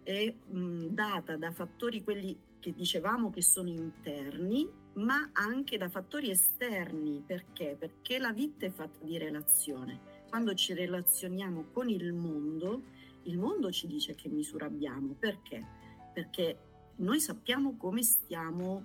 è 0.02 0.28
mh, 0.28 0.86
data 0.88 1.36
da 1.36 1.50
fattori 1.52 2.02
quelli 2.02 2.38
che 2.60 2.72
dicevamo 2.72 3.30
che 3.30 3.42
sono 3.42 3.68
interni, 3.68 4.68
ma 4.96 5.30
anche 5.32 5.76
da 5.76 5.88
fattori 5.88 6.30
esterni. 6.30 7.22
Perché? 7.24 7.76
Perché 7.78 8.18
la 8.18 8.32
vita 8.32 8.66
è 8.66 8.70
fatta 8.70 9.04
di 9.04 9.18
relazione. 9.18 10.14
Quando 10.28 10.54
ci 10.54 10.74
relazioniamo 10.74 11.66
con 11.72 11.88
il 11.88 12.12
mondo, 12.12 12.82
il 13.24 13.38
mondo 13.38 13.70
ci 13.70 13.86
dice 13.86 14.14
che 14.14 14.28
misura 14.28 14.66
abbiamo. 14.66 15.14
Perché? 15.18 15.64
Perché 16.12 16.58
noi 16.96 17.20
sappiamo 17.20 17.76
come 17.76 18.02
stiamo 18.02 18.84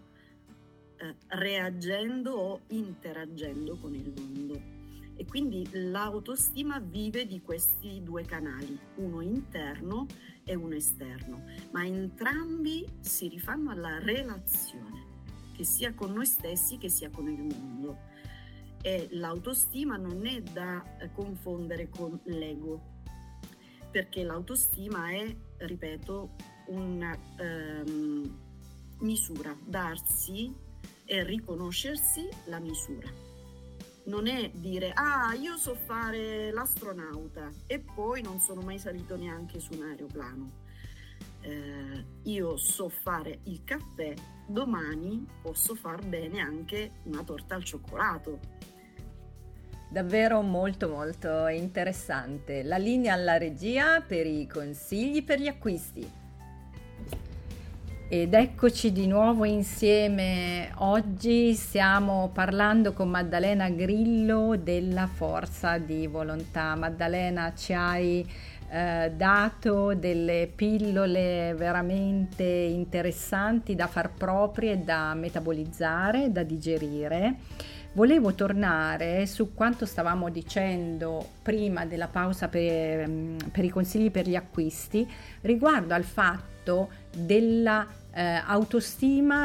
eh, 0.97 1.15
reagendo 1.27 2.31
o 2.31 2.59
interagendo 2.67 3.77
con 3.77 3.93
il 3.93 4.13
mondo. 4.15 4.79
E 5.15 5.25
quindi 5.25 5.67
l'autostima 5.71 6.79
vive 6.79 7.27
di 7.27 7.41
questi 7.41 8.01
due 8.03 8.23
canali, 8.23 8.77
uno 8.95 9.21
interno 9.21 10.07
e 10.43 10.55
uno 10.55 10.73
esterno, 10.73 11.43
ma 11.71 11.85
entrambi 11.85 12.87
si 12.99 13.27
rifanno 13.27 13.69
alla 13.69 13.99
relazione, 13.99 15.10
che 15.61 15.67
sia 15.67 15.93
con 15.93 16.11
noi 16.11 16.25
stessi 16.25 16.79
che 16.79 16.89
sia 16.89 17.11
con 17.11 17.27
il 17.29 17.43
mondo. 17.43 18.09
E 18.81 19.09
l'autostima 19.11 19.95
non 19.95 20.25
è 20.25 20.41
da 20.41 20.97
eh, 20.97 21.11
confondere 21.11 21.87
con 21.87 22.19
l'ego, 22.23 22.81
perché 23.91 24.23
l'autostima 24.23 25.11
è, 25.11 25.35
ripeto, 25.57 26.29
una 26.69 27.15
um, 27.39 28.39
misura, 29.01 29.55
darsi 29.63 30.51
e 31.05 31.23
riconoscersi 31.23 32.27
la 32.45 32.59
misura 32.59 33.29
non 34.03 34.25
è 34.25 34.49
dire 34.53 34.91
ah 34.93 35.33
io 35.35 35.57
so 35.57 35.75
fare 35.75 36.51
l'astronauta 36.51 37.51
e 37.67 37.79
poi 37.79 38.23
non 38.23 38.39
sono 38.39 38.61
mai 38.61 38.79
salito 38.79 39.15
neanche 39.15 39.59
su 39.59 39.73
un 39.73 39.83
aeroplano. 39.83 40.69
Eh, 41.41 42.05
io 42.23 42.55
so 42.57 42.87
fare 42.87 43.39
il 43.45 43.63
caffè, 43.63 44.13
domani 44.47 45.25
posso 45.41 45.73
far 45.73 46.05
bene 46.05 46.39
anche 46.39 46.91
una 47.03 47.23
torta 47.23 47.55
al 47.55 47.63
cioccolato. 47.63 48.39
Davvero 49.89 50.41
molto 50.41 50.87
molto 50.87 51.47
interessante. 51.47 52.63
La 52.63 52.77
linea 52.77 53.13
alla 53.13 53.37
regia 53.37 54.01
per 54.01 54.25
i 54.25 54.47
consigli 54.47 55.23
per 55.23 55.39
gli 55.39 55.47
acquisti. 55.47 56.19
Ed 58.07 58.33
eccoci 58.33 58.91
di 58.91 59.07
nuovo 59.07 59.45
insieme. 59.45 60.71
Oggi 60.79 61.53
stiamo 61.53 62.29
parlando 62.33 62.93
con 62.93 63.09
Maddalena 63.09 63.69
Grillo 63.69 64.57
della 64.57 65.07
Forza 65.07 65.77
di 65.77 66.07
Volontà. 66.07 66.75
Maddalena, 66.75 67.53
ci 67.53 67.73
hai 67.73 68.29
eh, 68.71 69.11
dato 69.17 69.93
delle 69.95 70.49
pillole 70.53 71.53
veramente 71.57 72.43
interessanti 72.43 73.75
da 73.75 73.87
far 73.87 74.11
proprie, 74.13 74.81
da 74.81 75.13
metabolizzare, 75.13 76.31
da 76.31 76.43
digerire. 76.43 77.35
Volevo 77.93 78.33
tornare 78.33 79.25
su 79.25 79.53
quanto 79.53 79.85
stavamo 79.85 80.29
dicendo 80.29 81.27
prima 81.41 81.85
della 81.85 82.07
pausa 82.07 82.47
per, 82.47 83.09
per 83.51 83.65
i 83.65 83.69
consigli 83.69 84.09
per 84.09 84.25
gli 84.25 84.35
acquisti 84.35 85.05
riguardo 85.41 85.93
al 85.93 86.05
fatto 86.05 86.89
della 87.13 87.85
eh, 88.13 88.41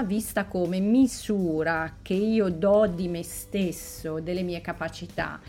vista 0.04 0.44
come 0.44 0.78
misura 0.78 1.96
che 2.00 2.14
io 2.14 2.48
do 2.48 2.86
di 2.86 3.08
me 3.08 3.24
stesso, 3.24 4.20
delle 4.20 4.42
mie 4.42 4.60
capacità. 4.60 5.40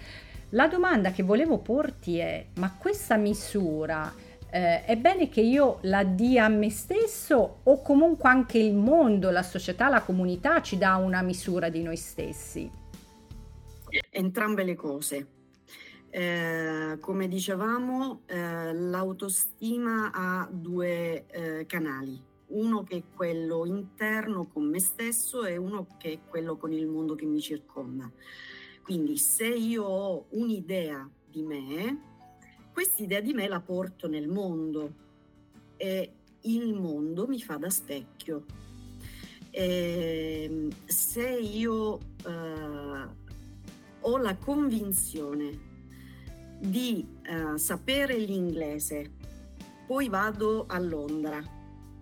La 0.52 0.68
domanda 0.68 1.12
che 1.12 1.24
volevo 1.24 1.58
porti 1.58 2.20
è, 2.20 2.48
ma 2.56 2.74
questa 2.74 3.18
misura 3.18 4.14
eh, 4.50 4.86
è 4.86 4.96
bene 4.96 5.28
che 5.28 5.42
io 5.42 5.80
la 5.82 6.06
dia 6.06 6.46
a 6.46 6.50
me 6.50 6.70
stesso 6.70 7.60
o 7.64 7.82
comunque 7.82 8.30
anche 8.30 8.58
il 8.58 8.74
mondo, 8.74 9.30
la 9.30 9.44
società, 9.44 9.90
la 9.90 10.04
comunità 10.04 10.62
ci 10.62 10.78
dà 10.78 10.96
una 10.96 11.22
misura 11.22 11.68
di 11.68 11.84
noi 11.84 11.98
stessi? 11.98 12.72
Entrambe 14.10 14.64
le 14.64 14.76
cose. 14.76 15.28
Eh, 16.10 16.98
come 17.02 17.28
dicevamo, 17.28 18.22
eh, 18.26 18.74
l'autostima 18.74 20.12
ha 20.14 20.48
due 20.50 21.26
eh, 21.28 21.66
canali, 21.66 22.20
uno 22.48 22.84
che 22.84 22.96
è 22.96 23.04
quello 23.14 23.66
interno 23.66 24.48
con 24.48 24.70
me 24.70 24.80
stesso 24.80 25.44
e 25.44 25.58
uno 25.58 25.98
che 25.98 26.14
è 26.14 26.20
quello 26.26 26.56
con 26.56 26.72
il 26.72 26.88
mondo 26.88 27.16
che 27.16 27.26
mi 27.26 27.42
circonda. 27.42 28.10
Quindi 28.88 29.18
se 29.18 29.48
io 29.48 29.84
ho 29.84 30.28
un'idea 30.30 31.06
di 31.30 31.44
me, 31.44 32.00
quest'idea 32.72 33.20
di 33.20 33.34
me 33.34 33.46
la 33.50 33.60
porto 33.60 34.08
nel 34.08 34.30
mondo 34.30 34.94
e 35.76 36.14
il 36.44 36.74
mondo 36.74 37.28
mi 37.28 37.42
fa 37.42 37.58
da 37.58 37.70
specchio. 37.70 38.46
E 39.52 40.48
ehm, 40.50 40.70
se 40.86 41.30
io 41.30 42.00
eh, 42.26 43.08
ho 44.00 44.18
la 44.20 44.38
convinzione 44.38 45.60
di 46.62 47.06
eh, 47.24 47.58
sapere 47.58 48.18
l'inglese, 48.18 49.16
poi 49.86 50.08
vado 50.08 50.64
a 50.66 50.80
Londra 50.80 51.57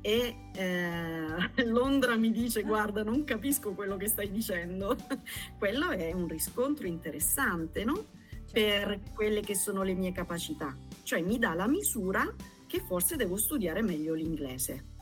e 0.06 0.36
eh, 0.54 1.66
Londra 1.66 2.16
mi 2.16 2.30
dice 2.32 2.62
guarda 2.62 3.02
non 3.02 3.24
capisco 3.24 3.74
quello 3.74 3.98
che 3.98 4.08
stai 4.08 4.30
dicendo, 4.30 4.96
quello 5.58 5.90
è 5.90 6.12
un 6.12 6.28
riscontro 6.28 6.86
interessante 6.86 7.84
no? 7.84 8.06
per 8.52 9.00
quelle 9.16 9.42
che 9.42 9.56
sono 9.56 9.82
le 9.82 9.96
mie 9.96 10.12
capacità, 10.12 10.78
cioè 11.02 11.24
mi 11.24 11.40
dà 11.40 11.56
la 11.56 11.68
misura 11.68 12.32
che 12.68 12.82
forse 12.82 13.16
devo 13.16 13.36
studiare 13.36 13.82
meglio 13.82 14.14
l'inglese. 14.14 14.94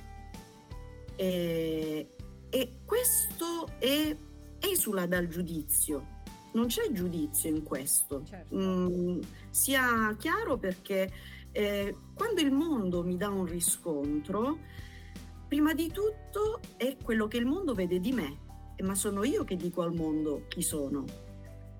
E, 1.18 2.16
e 2.50 2.80
questo 2.86 3.68
è, 3.80 4.16
esula 4.60 5.06
dal 5.06 5.28
giudizio, 5.28 6.22
non 6.54 6.68
c'è 6.68 6.90
giudizio 6.92 7.50
in 7.50 7.64
questo. 7.64 8.24
Certo. 8.24 8.56
Mm, 8.56 9.20
sia 9.50 10.16
chiaro 10.18 10.58
perché 10.58 11.12
eh, 11.52 11.94
quando 12.16 12.40
il 12.40 12.52
mondo 12.52 13.04
mi 13.04 13.18
dà 13.18 13.28
un 13.28 13.46
riscontro, 13.46 14.60
Prima 15.54 15.76
di 15.76 15.92
tutto 15.92 16.62
è 16.78 16.98
quello 17.00 17.28
che 17.28 17.38
il 17.38 17.46
mondo 17.46 17.76
vede 17.76 18.00
di 18.00 18.12
me, 18.12 18.40
ma 18.82 18.96
sono 18.96 19.24
io 19.24 19.44
che 19.44 19.56
dico 19.56 19.84
al 19.84 19.94
mondo 19.94 20.48
chi 20.48 20.64
sono. 20.64 21.06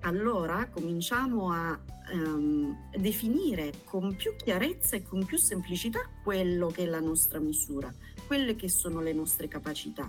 Allora 0.02 0.68
cominciamo 0.68 1.50
a 1.50 1.76
um, 2.12 2.88
definire 2.96 3.72
con 3.82 4.14
più 4.14 4.36
chiarezza 4.36 4.94
e 4.94 5.02
con 5.02 5.24
più 5.24 5.38
semplicità 5.38 6.08
quello 6.22 6.68
che 6.68 6.84
è 6.84 6.86
la 6.86 7.00
nostra 7.00 7.40
misura, 7.40 7.92
quelle 8.28 8.54
che 8.54 8.68
sono 8.68 9.00
le 9.00 9.12
nostre 9.12 9.48
capacità. 9.48 10.08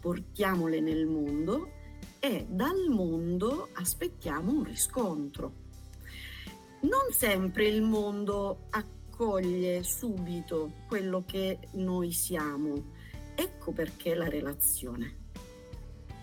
Portiamole 0.00 0.80
nel 0.80 1.06
mondo 1.06 1.70
e 2.18 2.44
dal 2.50 2.88
mondo 2.88 3.68
aspettiamo 3.74 4.50
un 4.50 4.64
riscontro. 4.64 5.52
Non 6.80 7.12
sempre 7.12 7.68
il 7.68 7.80
mondo 7.80 8.64
accoglie 8.70 9.84
subito 9.84 10.72
quello 10.88 11.22
che 11.24 11.60
noi 11.74 12.10
siamo 12.10 12.93
Ecco 13.34 13.72
perché 13.72 14.14
la 14.14 14.28
relazione 14.28 15.22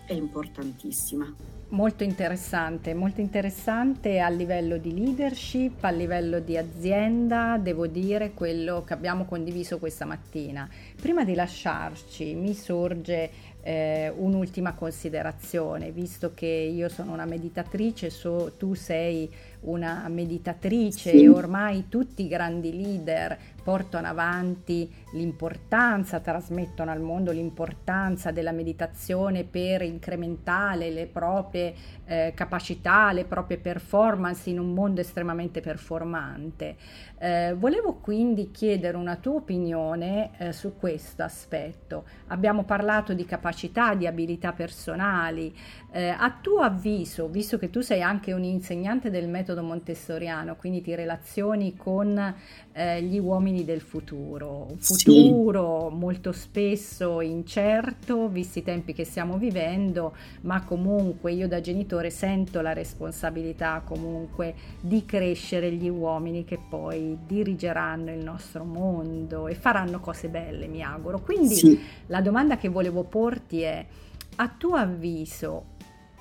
è 0.06 0.12
importantissima. 0.12 1.34
Molto 1.68 2.04
interessante, 2.04 2.92
molto 2.92 3.22
interessante 3.22 4.18
a 4.18 4.28
livello 4.28 4.76
di 4.76 4.92
leadership, 4.92 5.82
a 5.84 5.90
livello 5.90 6.38
di 6.38 6.58
azienda, 6.58 7.56
devo 7.56 7.86
dire 7.86 8.32
quello 8.32 8.84
che 8.84 8.92
abbiamo 8.92 9.24
condiviso 9.24 9.78
questa 9.78 10.04
mattina. 10.04 10.68
Prima 11.00 11.24
di 11.24 11.34
lasciarci 11.34 12.34
mi 12.34 12.52
sorge 12.52 13.30
eh, 13.62 14.12
un'ultima 14.14 14.74
considerazione, 14.74 15.92
visto 15.92 16.32
che 16.34 16.46
io 16.46 16.88
sono 16.88 17.12
una 17.12 17.24
meditatrice, 17.24 18.10
so, 18.10 18.54
tu 18.58 18.74
sei 18.74 19.30
una 19.60 20.08
meditatrice 20.08 21.10
sì. 21.10 21.22
e 21.22 21.28
ormai 21.28 21.88
tutti 21.88 22.24
i 22.24 22.28
grandi 22.28 22.76
leader 22.76 23.38
portano 23.62 24.08
avanti 24.08 24.90
l'importanza, 25.12 26.18
trasmettono 26.18 26.90
al 26.90 27.00
mondo 27.00 27.30
l'importanza 27.30 28.32
della 28.32 28.50
meditazione 28.50 29.44
per 29.44 29.82
incrementare 29.82 30.90
le 30.90 31.06
proprie 31.06 31.72
eh, 32.04 32.32
capacità, 32.34 33.12
le 33.12 33.24
proprie 33.24 33.58
performance 33.58 34.50
in 34.50 34.58
un 34.58 34.74
mondo 34.74 35.00
estremamente 35.00 35.60
performante. 35.60 36.74
Eh, 37.18 37.54
volevo 37.56 37.94
quindi 38.00 38.50
chiedere 38.50 38.96
una 38.96 39.14
tua 39.14 39.34
opinione 39.34 40.30
eh, 40.38 40.52
su 40.52 40.76
questo 40.76 41.22
aspetto. 41.22 42.04
Abbiamo 42.28 42.64
parlato 42.64 43.14
di 43.14 43.24
capacità 43.24 43.51
capacità, 43.52 43.94
di 43.94 44.06
abilità 44.06 44.52
personali. 44.52 45.54
Eh, 45.94 46.08
a 46.08 46.38
tuo 46.40 46.60
avviso, 46.60 47.28
visto 47.28 47.58
che 47.58 47.68
tu 47.68 47.82
sei 47.82 48.00
anche 48.00 48.32
un 48.32 48.44
insegnante 48.44 49.10
del 49.10 49.28
metodo 49.28 49.62
montessoriano, 49.62 50.56
quindi 50.56 50.80
ti 50.80 50.94
relazioni 50.94 51.76
con 51.76 52.34
eh, 52.72 53.02
gli 53.02 53.18
uomini 53.18 53.62
del 53.66 53.82
futuro, 53.82 54.68
un 54.70 54.78
futuro 54.78 55.88
sì. 55.90 55.96
molto 55.96 56.32
spesso 56.32 57.20
incerto, 57.20 58.28
visti 58.28 58.60
i 58.60 58.62
tempi 58.62 58.94
che 58.94 59.04
stiamo 59.04 59.36
vivendo, 59.36 60.16
ma 60.42 60.64
comunque 60.64 61.32
io 61.32 61.46
da 61.46 61.60
genitore 61.60 62.08
sento 62.08 62.62
la 62.62 62.72
responsabilità 62.72 63.82
comunque 63.84 64.54
di 64.80 65.04
crescere 65.04 65.72
gli 65.72 65.90
uomini 65.90 66.46
che 66.46 66.58
poi 66.58 67.18
dirigeranno 67.26 68.10
il 68.10 68.24
nostro 68.24 68.64
mondo 68.64 69.46
e 69.46 69.54
faranno 69.54 70.00
cose 70.00 70.28
belle, 70.28 70.68
mi 70.68 70.82
auguro. 70.82 71.20
Quindi 71.20 71.54
sì. 71.54 71.78
la 72.06 72.22
domanda 72.22 72.56
che 72.56 72.70
volevo 72.70 73.02
porti 73.02 73.60
è, 73.60 73.84
a 74.36 74.48
tuo 74.48 74.76
avviso, 74.76 75.64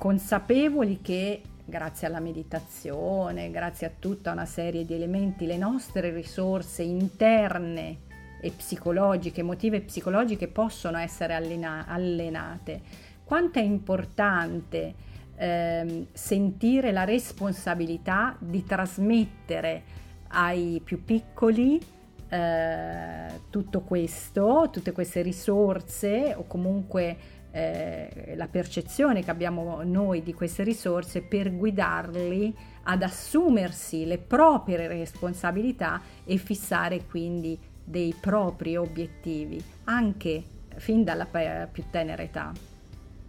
consapevoli 0.01 0.99
che 0.99 1.43
grazie 1.63 2.07
alla 2.07 2.19
meditazione, 2.19 3.51
grazie 3.51 3.85
a 3.85 3.91
tutta 3.99 4.31
una 4.31 4.47
serie 4.47 4.83
di 4.83 4.95
elementi, 4.95 5.45
le 5.45 5.57
nostre 5.57 6.09
risorse 6.09 6.81
interne 6.81 7.99
e 8.41 8.49
psicologiche, 8.49 9.41
emotive 9.41 9.77
e 9.77 9.81
psicologiche 9.81 10.47
possono 10.47 10.97
essere 10.97 11.35
allena- 11.35 11.85
allenate. 11.87 12.81
Quanto 13.23 13.59
è 13.59 13.61
importante 13.61 14.95
eh, 15.35 16.07
sentire 16.11 16.91
la 16.91 17.03
responsabilità 17.03 18.35
di 18.39 18.63
trasmettere 18.63 19.83
ai 20.29 20.81
più 20.83 21.05
piccoli 21.05 21.79
eh, 22.27 23.41
tutto 23.51 23.81
questo, 23.81 24.69
tutte 24.71 24.93
queste 24.93 25.21
risorse 25.21 26.33
o 26.35 26.45
comunque 26.47 27.40
eh, 27.51 28.33
la 28.35 28.47
percezione 28.47 29.23
che 29.23 29.31
abbiamo 29.31 29.81
noi 29.83 30.23
di 30.23 30.33
queste 30.33 30.63
risorse 30.63 31.21
per 31.21 31.55
guidarli 31.55 32.55
ad 32.83 33.03
assumersi 33.03 34.05
le 34.05 34.17
proprie 34.17 34.87
responsabilità 34.87 36.01
e 36.23 36.37
fissare 36.37 37.05
quindi 37.05 37.57
dei 37.83 38.15
propri 38.19 38.77
obiettivi, 38.77 39.61
anche 39.85 40.43
fin 40.77 41.03
dalla 41.03 41.25
più 41.25 41.83
tenera 41.89 42.23
età. 42.23 42.53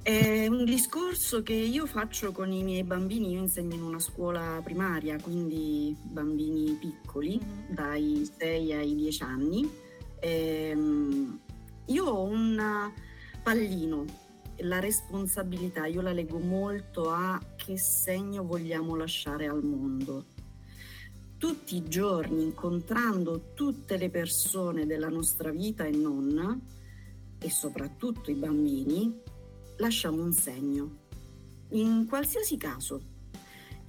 È 0.02 0.48
un 0.48 0.64
discorso 0.64 1.44
che 1.44 1.52
io 1.52 1.86
faccio 1.86 2.32
con 2.32 2.50
i 2.50 2.64
miei 2.64 2.82
bambini, 2.82 3.32
io 3.32 3.38
insegno 3.38 3.74
in 3.74 3.82
una 3.82 4.00
scuola 4.00 4.60
primaria, 4.62 5.16
quindi 5.20 5.96
bambini 6.02 6.76
piccoli, 6.80 7.40
dai 7.68 8.28
6 8.36 8.72
ai 8.72 8.96
10 8.96 9.22
anni. 9.22 9.70
Ehm, 10.18 11.38
io 11.86 12.04
ho 12.04 12.22
un 12.24 12.90
pallino, 13.42 14.04
la 14.58 14.78
responsabilità, 14.78 15.86
io 15.86 16.00
la 16.00 16.12
leggo 16.12 16.38
molto 16.38 17.10
a 17.10 17.40
che 17.56 17.76
segno 17.76 18.44
vogliamo 18.44 18.94
lasciare 18.94 19.48
al 19.48 19.64
mondo. 19.64 20.26
Tutti 21.38 21.74
i 21.74 21.88
giorni, 21.88 22.44
incontrando 22.44 23.52
tutte 23.54 23.96
le 23.96 24.10
persone 24.10 24.86
della 24.86 25.08
nostra 25.08 25.50
vita 25.50 25.84
e 25.84 25.90
non, 25.90 26.60
e 27.38 27.50
soprattutto 27.50 28.30
i 28.30 28.34
bambini, 28.34 29.20
lasciamo 29.78 30.22
un 30.22 30.32
segno. 30.32 31.00
In 31.70 32.06
qualsiasi 32.08 32.56
caso, 32.56 33.02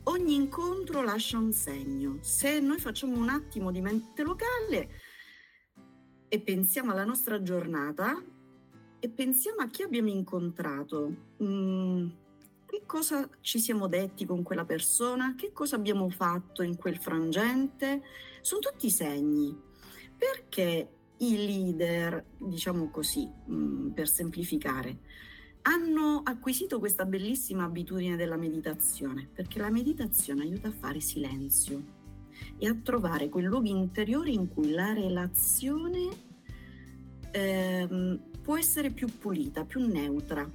ogni 0.05 0.33
incontro 0.33 1.03
lascia 1.03 1.37
un 1.37 1.53
segno. 1.53 2.17
Se 2.21 2.59
noi 2.59 2.79
facciamo 2.79 3.15
un 3.17 3.29
attimo 3.29 3.71
di 3.71 3.81
mente 3.81 4.23
locale 4.23 4.89
e 6.27 6.39
pensiamo 6.39 6.91
alla 6.91 7.05
nostra 7.05 7.43
giornata 7.43 8.19
e 9.03 9.09
pensiamo 9.09 9.59
a 9.59 9.67
chi 9.67 9.83
abbiamo 9.83 10.07
incontrato, 10.07 11.13
mm, 11.43 12.07
che 12.65 12.83
cosa 12.85 13.27
ci 13.41 13.59
siamo 13.59 13.89
detti 13.89 14.25
con 14.25 14.43
quella 14.43 14.63
persona, 14.63 15.35
che 15.35 15.51
cosa 15.51 15.75
abbiamo 15.75 16.09
fatto 16.09 16.63
in 16.63 16.77
quel 16.77 16.97
frangente, 16.97 18.01
sono 18.39 18.61
tutti 18.61 18.89
segni. 18.89 19.53
Perché 20.17 20.89
i 21.17 21.35
leader, 21.35 22.23
diciamo 22.37 22.89
così, 22.91 23.29
mm, 23.29 23.89
per 23.89 24.07
semplificare, 24.07 24.99
hanno 25.63 26.21
acquisito 26.23 26.79
questa 26.79 27.03
bellissima 27.03 27.65
abitudine 27.65 28.15
della 28.15 28.37
meditazione, 28.37 29.27
perché 29.33 29.59
la 29.59 29.69
meditazione 29.69 30.43
aiuta 30.43 30.69
a 30.69 30.73
fare 30.79 31.01
silenzio 31.01 31.83
e 32.57 32.69
a 32.69 32.75
trovare 32.81 33.27
quei 33.27 33.43
luoghi 33.43 33.71
interiori 33.71 34.33
in 34.33 34.47
cui 34.47 34.71
la 34.71 34.93
relazione 34.93 36.31
ehm, 37.33 38.19
può 38.41 38.57
essere 38.57 38.91
più 38.91 39.07
pulita, 39.17 39.65
più 39.65 39.85
neutra 39.85 40.49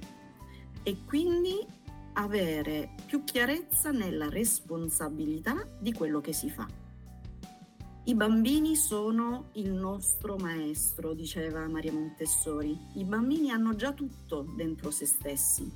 e 0.81 0.97
quindi 1.05 1.65
avere 2.13 2.95
più 3.05 3.23
chiarezza 3.23 3.91
nella 3.91 4.29
responsabilità 4.29 5.55
di 5.79 5.93
quello 5.93 6.21
che 6.21 6.33
si 6.33 6.49
fa. 6.49 6.67
I 8.05 8.15
bambini 8.15 8.75
sono 8.75 9.49
il 9.53 9.71
nostro 9.71 10.35
maestro, 10.37 11.13
diceva 11.13 11.67
Maria 11.67 11.93
Montessori. 11.93 12.75
I 12.95 13.03
bambini 13.03 13.51
hanno 13.51 13.75
già 13.75 13.93
tutto 13.93 14.47
dentro 14.55 14.89
se 14.89 15.05
stessi. 15.05 15.71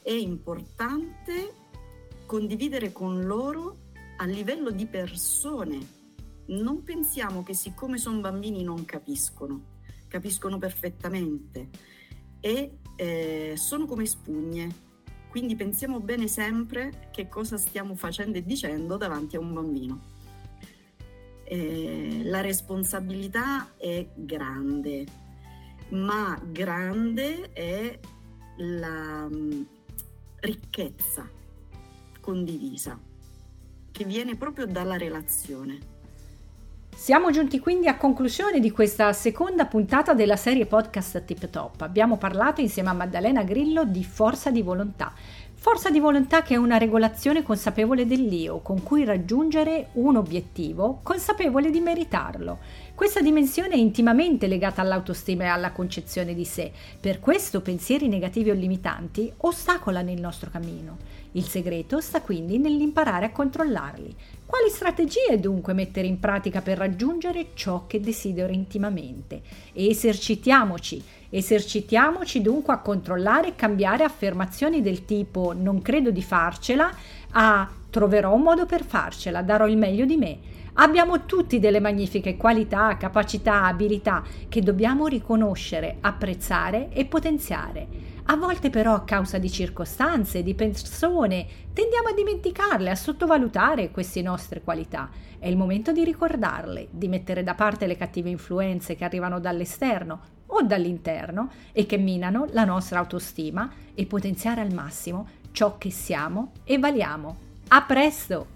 È 0.00 0.12
importante 0.12 1.54
condividere 2.26 2.92
con 2.92 3.24
loro 3.24 3.78
a 4.18 4.26
livello 4.26 4.70
di 4.70 4.86
persone. 4.86 5.94
Non 6.46 6.84
pensiamo 6.84 7.42
che 7.42 7.54
siccome 7.54 7.98
sono 7.98 8.20
bambini 8.20 8.62
non 8.62 8.84
capiscono, 8.84 9.75
capiscono 10.16 10.58
perfettamente 10.58 11.68
e 12.40 12.78
eh, 12.96 13.54
sono 13.56 13.86
come 13.86 14.06
spugne. 14.06 14.84
Quindi 15.28 15.54
pensiamo 15.54 16.00
bene 16.00 16.28
sempre 16.28 17.08
che 17.12 17.28
cosa 17.28 17.58
stiamo 17.58 17.94
facendo 17.94 18.38
e 18.38 18.44
dicendo 18.44 18.96
davanti 18.96 19.36
a 19.36 19.40
un 19.40 19.52
bambino 19.52 20.14
eh, 21.48 22.22
la 22.24 22.40
responsabilità 22.40 23.76
è 23.76 24.06
grande, 24.14 25.06
ma 25.90 26.38
grande 26.44 27.52
è 27.52 27.98
la 28.56 29.28
mh, 29.28 29.36
mm, 29.36 29.62
ricchezza 30.40 31.28
condivisa 32.20 32.98
che 33.92 34.04
viene 34.04 34.36
proprio 34.36 34.66
dalla 34.66 34.96
relazione. 34.96 35.94
Siamo 36.96 37.30
giunti 37.30 37.60
quindi 37.60 37.88
a 37.88 37.96
conclusione 37.98 38.58
di 38.58 38.70
questa 38.70 39.12
seconda 39.12 39.66
puntata 39.66 40.14
della 40.14 40.34
serie 40.34 40.64
podcast 40.64 41.26
Tip 41.26 41.50
Top. 41.50 41.82
Abbiamo 41.82 42.16
parlato 42.16 42.62
insieme 42.62 42.88
a 42.88 42.94
Maddalena 42.94 43.44
Grillo 43.44 43.84
di 43.84 44.02
forza 44.02 44.50
di 44.50 44.62
volontà 44.62 45.12
Forza 45.58 45.90
di 45.90 45.98
volontà 45.98 46.42
che 46.42 46.54
è 46.54 46.58
una 46.58 46.76
regolazione 46.76 47.42
consapevole 47.42 48.06
dell'io, 48.06 48.60
con 48.60 48.84
cui 48.84 49.04
raggiungere 49.04 49.88
un 49.94 50.14
obiettivo 50.14 51.00
consapevole 51.02 51.70
di 51.70 51.80
meritarlo. 51.80 52.58
Questa 52.94 53.20
dimensione 53.20 53.70
è 53.70 53.76
intimamente 53.76 54.46
legata 54.46 54.80
all'autostima 54.80 55.44
e 55.44 55.48
alla 55.48 55.72
concezione 55.72 56.34
di 56.34 56.44
sé, 56.44 56.70
per 57.00 57.18
questo 57.18 57.62
pensieri 57.62 58.06
negativi 58.06 58.50
o 58.50 58.54
limitanti 58.54 59.32
ostacolano 59.38 60.12
il 60.12 60.20
nostro 60.20 60.50
cammino. 60.50 60.98
Il 61.32 61.44
segreto 61.44 62.00
sta 62.00 62.20
quindi 62.20 62.58
nell'imparare 62.58 63.26
a 63.26 63.32
controllarli. 63.32 64.14
Quali 64.46 64.70
strategie 64.70 65.40
dunque 65.40 65.72
mettere 65.72 66.06
in 66.06 66.20
pratica 66.20 66.62
per 66.62 66.78
raggiungere 66.78 67.48
ciò 67.54 67.86
che 67.88 68.00
desidero 68.00 68.52
intimamente? 68.52 69.42
Esercitiamoci 69.72 71.02
Esercitiamoci 71.28 72.40
dunque 72.40 72.72
a 72.72 72.78
controllare 72.78 73.48
e 73.48 73.56
cambiare 73.56 74.04
affermazioni 74.04 74.80
del 74.80 75.04
tipo 75.04 75.52
non 75.52 75.82
credo 75.82 76.10
di 76.10 76.22
farcela 76.22 76.90
a 77.32 77.68
troverò 77.90 78.32
un 78.32 78.42
modo 78.42 78.64
per 78.66 78.84
farcela, 78.84 79.42
darò 79.42 79.66
il 79.66 79.76
meglio 79.76 80.04
di 80.04 80.16
me. 80.16 80.38
Abbiamo 80.74 81.24
tutti 81.24 81.58
delle 81.58 81.80
magnifiche 81.80 82.36
qualità, 82.36 82.96
capacità, 82.96 83.64
abilità 83.64 84.22
che 84.48 84.60
dobbiamo 84.60 85.06
riconoscere, 85.06 85.96
apprezzare 86.00 86.90
e 86.92 87.06
potenziare. 87.06 88.14
A 88.28 88.36
volte 88.36 88.70
però 88.70 88.92
a 88.92 89.04
causa 89.04 89.38
di 89.38 89.48
circostanze, 89.48 90.42
di 90.42 90.54
persone, 90.54 91.46
tendiamo 91.72 92.08
a 92.08 92.12
dimenticarle, 92.12 92.90
a 92.90 92.96
sottovalutare 92.96 93.92
queste 93.92 94.20
nostre 94.20 94.62
qualità. 94.62 95.08
È 95.38 95.46
il 95.46 95.56
momento 95.56 95.92
di 95.92 96.02
ricordarle, 96.02 96.88
di 96.90 97.06
mettere 97.06 97.44
da 97.44 97.54
parte 97.54 97.86
le 97.86 97.96
cattive 97.96 98.28
influenze 98.28 98.96
che 98.96 99.04
arrivano 99.04 99.38
dall'esterno 99.38 100.20
o 100.46 100.62
dall'interno 100.62 101.50
e 101.70 101.86
che 101.86 101.98
minano 101.98 102.48
la 102.50 102.64
nostra 102.64 102.98
autostima 102.98 103.70
e 103.94 104.06
potenziare 104.06 104.60
al 104.60 104.72
massimo 104.72 105.28
ciò 105.52 105.78
che 105.78 105.90
siamo 105.90 106.50
e 106.64 106.78
valiamo. 106.78 107.36
A 107.68 107.82
presto! 107.82 108.46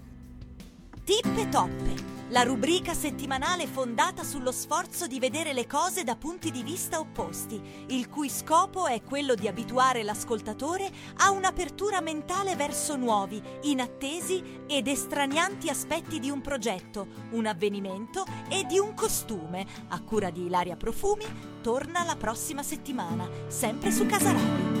Tippe 1.05 1.47
toppe! 1.49 2.20
La 2.31 2.43
rubrica 2.43 2.93
settimanale 2.93 3.67
fondata 3.67 4.23
sullo 4.23 4.51
sforzo 4.51 5.05
di 5.05 5.19
vedere 5.19 5.53
le 5.53 5.67
cose 5.67 6.03
da 6.03 6.15
punti 6.15 6.49
di 6.49 6.63
vista 6.63 6.99
opposti, 6.99 7.61
il 7.87 8.09
cui 8.09 8.29
scopo 8.29 8.87
è 8.87 9.01
quello 9.03 9.35
di 9.35 9.47
abituare 9.47 10.03
l'ascoltatore 10.03 10.89
a 11.17 11.31
un'apertura 11.31 11.99
mentale 12.01 12.55
verso 12.55 12.95
nuovi, 12.95 13.41
inattesi 13.63 14.63
ed 14.67 14.87
estranianti 14.87 15.69
aspetti 15.69 16.19
di 16.19 16.29
un 16.29 16.41
progetto, 16.41 17.07
un 17.31 17.45
avvenimento 17.45 18.25
e 18.49 18.65
di 18.65 18.79
un 18.79 18.93
costume. 18.93 19.65
A 19.89 20.01
cura 20.01 20.29
di 20.29 20.45
Ilaria 20.45 20.77
Profumi, 20.77 21.25
torna 21.61 22.03
la 22.03 22.15
prossima 22.15 22.63
settimana, 22.63 23.29
sempre 23.47 23.91
su 23.91 24.05
Casa 24.05 24.80